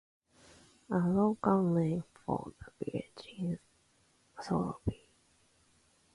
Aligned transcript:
A 0.89 0.97
local 0.97 1.61
name 1.61 2.03
for 2.25 2.51
the 2.59 2.71
village 2.85 3.27
is 3.37 3.59
Soloby. 4.43 4.99